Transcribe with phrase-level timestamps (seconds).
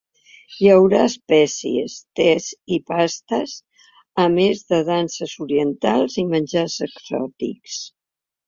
[0.59, 3.53] Hi haurà espècies, tes i pastes,
[4.25, 7.79] a més de danses orientals i menjars exòtics.